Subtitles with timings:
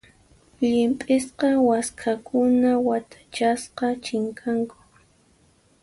[0.59, 4.77] Llimp'isqa waskhakuna watachasqa chinkanku.